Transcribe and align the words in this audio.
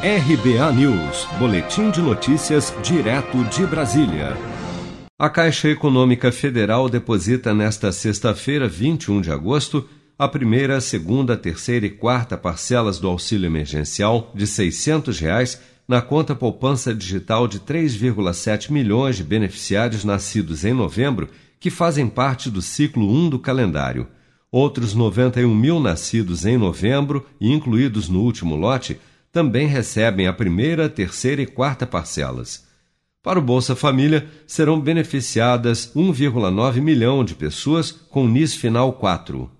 RBA 0.00 0.72
News, 0.74 1.26
Boletim 1.40 1.90
de 1.90 2.00
Notícias, 2.00 2.72
direto 2.84 3.42
de 3.46 3.66
Brasília. 3.66 4.36
A 5.18 5.28
Caixa 5.28 5.68
Econômica 5.68 6.30
Federal 6.30 6.88
deposita 6.88 7.52
nesta 7.52 7.90
sexta-feira, 7.90 8.68
21 8.68 9.20
de 9.20 9.32
agosto, 9.32 9.88
a 10.16 10.28
primeira, 10.28 10.80
segunda, 10.80 11.36
terceira 11.36 11.84
e 11.84 11.90
quarta 11.90 12.38
parcelas 12.38 13.00
do 13.00 13.08
auxílio 13.08 13.48
emergencial 13.48 14.30
de 14.32 14.46
600 14.46 15.18
reais 15.18 15.60
na 15.88 16.00
conta 16.00 16.32
poupança 16.32 16.94
digital 16.94 17.48
de 17.48 17.58
3,7 17.58 18.70
milhões 18.70 19.16
de 19.16 19.24
beneficiários 19.24 20.04
nascidos 20.04 20.64
em 20.64 20.72
novembro 20.72 21.28
que 21.58 21.70
fazem 21.70 22.08
parte 22.08 22.48
do 22.48 22.62
ciclo 22.62 23.04
1 23.04 23.30
do 23.30 23.38
calendário. 23.40 24.06
Outros 24.48 24.94
91 24.94 25.52
mil 25.52 25.80
nascidos 25.80 26.46
em 26.46 26.56
novembro 26.56 27.26
e 27.40 27.52
incluídos 27.52 28.08
no 28.08 28.20
último 28.20 28.54
lote 28.54 28.96
também 29.32 29.66
recebem 29.66 30.26
a 30.26 30.32
primeira, 30.32 30.88
terceira 30.88 31.42
e 31.42 31.46
quarta 31.46 31.86
parcelas. 31.86 32.66
Para 33.22 33.38
o 33.38 33.42
Bolsa 33.42 33.76
Família, 33.76 34.28
serão 34.46 34.80
beneficiadas 34.80 35.92
1,9 35.94 36.80
milhão 36.80 37.24
de 37.24 37.34
pessoas 37.34 37.90
com 37.92 38.26
NIS 38.26 38.54
final 38.54 38.92
4. 38.92 39.50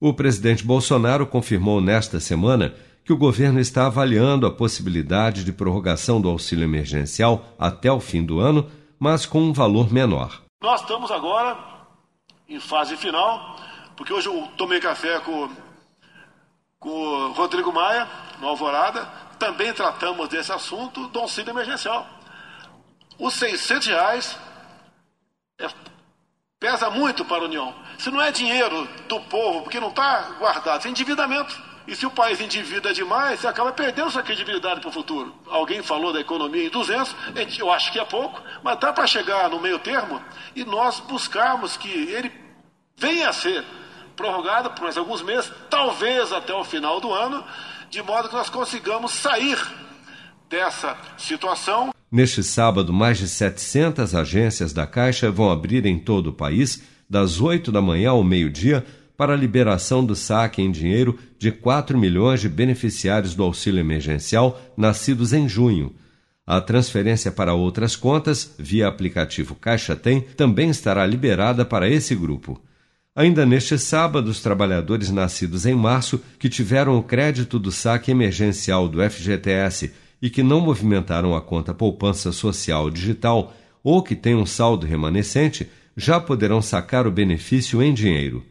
O 0.00 0.12
presidente 0.12 0.64
Bolsonaro 0.64 1.26
confirmou 1.26 1.80
nesta 1.80 2.20
semana 2.20 2.74
que 3.04 3.12
o 3.12 3.16
governo 3.16 3.58
está 3.58 3.86
avaliando 3.86 4.46
a 4.46 4.50
possibilidade 4.50 5.44
de 5.44 5.52
prorrogação 5.52 6.20
do 6.20 6.28
auxílio 6.28 6.64
emergencial 6.64 7.54
até 7.58 7.90
o 7.90 7.98
fim 7.98 8.22
do 8.24 8.38
ano, 8.38 8.70
mas 8.98 9.26
com 9.26 9.40
um 9.40 9.52
valor 9.52 9.92
menor. 9.92 10.42
Nós 10.62 10.80
estamos 10.80 11.10
agora 11.10 11.58
em 12.48 12.60
fase 12.60 12.96
final, 12.96 13.56
porque 13.96 14.12
hoje 14.12 14.28
eu 14.28 14.48
tomei 14.56 14.78
café 14.78 15.18
com, 15.20 15.48
com 16.82 16.90
o 16.90 17.32
Rodrigo 17.32 17.72
Maia, 17.72 18.08
no 18.40 18.48
Alvorada, 18.48 19.06
também 19.38 19.72
tratamos 19.72 20.28
desse 20.28 20.52
assunto 20.52 21.06
do 21.08 21.20
auxílio 21.20 21.52
emergencial. 21.52 22.06
Os 23.18 23.34
600 23.34 23.86
reais 23.86 24.38
é, 25.60 25.68
pesa 26.58 26.90
muito 26.90 27.24
para 27.24 27.42
a 27.42 27.44
União. 27.44 27.72
Se 27.98 28.10
não 28.10 28.20
é 28.20 28.32
dinheiro 28.32 28.84
do 29.08 29.20
povo, 29.20 29.62
porque 29.62 29.78
não 29.78 29.90
está 29.90 30.22
guardado, 30.40 30.84
é 30.84 30.90
endividamento. 30.90 31.56
E 31.86 31.94
se 31.94 32.04
o 32.04 32.10
país 32.10 32.40
endivida 32.40 32.92
demais, 32.92 33.40
você 33.40 33.46
acaba 33.46 33.72
perdendo 33.72 34.10
sua 34.10 34.22
credibilidade 34.22 34.80
para 34.80 34.88
o 34.88 34.92
futuro. 34.92 35.34
Alguém 35.46 35.82
falou 35.82 36.12
da 36.12 36.20
economia 36.20 36.66
em 36.66 36.70
200, 36.70 37.14
eu 37.58 37.70
acho 37.70 37.92
que 37.92 38.00
é 38.00 38.04
pouco, 38.04 38.42
mas 38.62 38.78
dá 38.78 38.92
para 38.92 39.06
chegar 39.06 39.48
no 39.48 39.60
meio 39.60 39.78
termo 39.78 40.20
e 40.54 40.64
nós 40.64 40.98
buscarmos 40.98 41.76
que 41.76 41.88
ele 41.88 42.32
venha 42.96 43.28
a 43.28 43.32
ser 43.32 43.64
prorrogado 44.16 44.70
por 44.70 44.82
mais 44.82 44.96
alguns 44.96 45.22
meses, 45.22 45.50
talvez 45.68 46.32
até 46.32 46.54
o 46.54 46.64
final 46.64 47.00
do 47.00 47.12
ano, 47.12 47.44
de 47.90 48.02
modo 48.02 48.28
que 48.28 48.34
nós 48.34 48.50
consigamos 48.50 49.12
sair 49.12 49.58
dessa 50.48 50.96
situação. 51.16 51.92
Neste 52.10 52.42
sábado, 52.42 52.92
mais 52.92 53.18
de 53.18 53.26
700 53.26 54.14
agências 54.14 54.72
da 54.72 54.86
Caixa 54.86 55.30
vão 55.30 55.50
abrir 55.50 55.86
em 55.86 55.98
todo 55.98 56.28
o 56.28 56.32
país, 56.32 56.82
das 57.08 57.40
8 57.40 57.72
da 57.72 57.80
manhã 57.80 58.10
ao 58.10 58.22
meio-dia, 58.22 58.84
para 59.16 59.34
a 59.34 59.36
liberação 59.36 60.04
do 60.04 60.16
saque 60.16 60.60
em 60.60 60.70
dinheiro 60.70 61.18
de 61.38 61.50
4 61.50 61.96
milhões 61.96 62.40
de 62.40 62.48
beneficiários 62.48 63.34
do 63.34 63.42
auxílio 63.42 63.80
emergencial 63.80 64.60
nascidos 64.76 65.32
em 65.32 65.48
junho. 65.48 65.94
A 66.46 66.60
transferência 66.60 67.30
para 67.30 67.54
outras 67.54 67.94
contas, 67.94 68.54
via 68.58 68.88
aplicativo 68.88 69.54
Caixa 69.54 69.94
Tem, 69.94 70.20
também 70.20 70.70
estará 70.70 71.06
liberada 71.06 71.64
para 71.64 71.88
esse 71.88 72.14
grupo. 72.14 72.60
Ainda 73.14 73.44
neste 73.44 73.78
sábado, 73.78 74.28
os 74.28 74.40
trabalhadores 74.40 75.10
nascidos 75.10 75.66
em 75.66 75.74
março 75.74 76.18
que 76.38 76.48
tiveram 76.48 76.96
o 76.96 77.02
crédito 77.02 77.58
do 77.58 77.70
saque 77.70 78.10
emergencial 78.10 78.88
do 78.88 79.02
FGTS 79.02 79.92
e 80.20 80.30
que 80.30 80.42
não 80.42 80.60
movimentaram 80.60 81.36
a 81.36 81.42
conta 81.42 81.74
poupança 81.74 82.32
social 82.32 82.88
digital 82.88 83.54
ou 83.84 84.02
que 84.02 84.16
têm 84.16 84.34
um 84.34 84.46
saldo 84.46 84.86
remanescente 84.86 85.68
já 85.94 86.18
poderão 86.18 86.62
sacar 86.62 87.06
o 87.06 87.10
benefício 87.10 87.82
em 87.82 87.92
dinheiro. 87.92 88.46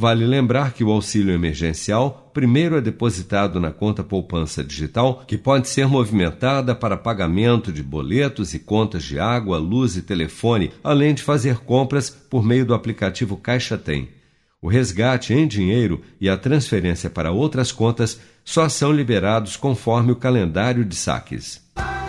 Vale 0.00 0.24
lembrar 0.24 0.74
que 0.74 0.84
o 0.84 0.92
auxílio 0.92 1.34
emergencial 1.34 2.30
primeiro 2.32 2.76
é 2.76 2.80
depositado 2.80 3.58
na 3.58 3.72
conta 3.72 4.04
poupança 4.04 4.62
digital, 4.62 5.24
que 5.26 5.36
pode 5.36 5.68
ser 5.68 5.88
movimentada 5.88 6.72
para 6.72 6.96
pagamento 6.96 7.72
de 7.72 7.82
boletos 7.82 8.54
e 8.54 8.60
contas 8.60 9.02
de 9.02 9.18
água, 9.18 9.58
luz 9.58 9.96
e 9.96 10.02
telefone, 10.02 10.70
além 10.84 11.14
de 11.14 11.24
fazer 11.24 11.58
compras 11.58 12.10
por 12.10 12.44
meio 12.44 12.64
do 12.64 12.74
aplicativo 12.74 13.36
Caixa 13.36 13.76
Tem. 13.76 14.08
O 14.62 14.68
resgate 14.68 15.34
em 15.34 15.48
dinheiro 15.48 16.00
e 16.20 16.28
a 16.28 16.36
transferência 16.36 17.10
para 17.10 17.32
outras 17.32 17.72
contas 17.72 18.20
só 18.44 18.68
são 18.68 18.92
liberados 18.92 19.56
conforme 19.56 20.12
o 20.12 20.16
calendário 20.16 20.84
de 20.84 20.94
saques. 20.94 21.60